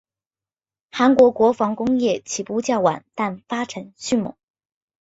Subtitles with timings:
[0.89, 4.35] 韩国国防工业起步较晚但发展迅猛。